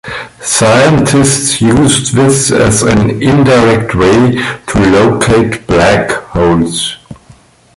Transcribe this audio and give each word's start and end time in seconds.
Scientists 0.41 1.61
used 1.61 2.15
this 2.15 2.49
as 2.51 2.81
an 2.81 3.21
indirect 3.21 3.93
way 3.93 4.31
to 4.65 4.79
locate 4.89 5.67
black 5.67 6.09
holes. 6.09 6.97